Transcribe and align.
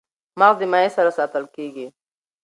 مغز 0.39 0.57
د 0.59 0.63
مایع 0.71 0.89
سره 0.97 1.09
ساتل 1.17 1.43
کېږي. 1.55 1.87